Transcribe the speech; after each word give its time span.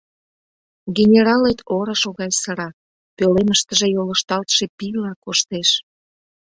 Генералет 0.97 1.59
орышо 1.77 2.09
гай 2.19 2.31
сыра, 2.41 2.69
пӧлемыштыже 3.17 3.87
йолышталтше 3.95 4.65
пийла 4.77 5.13
коштеш. 5.23 5.69